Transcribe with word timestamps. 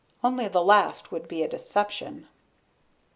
Only 0.23 0.47
the 0.47 0.63
last 0.63 1.11
would 1.11 1.27
be 1.27 1.43
a 1.43 1.47
deception. 1.47 2.27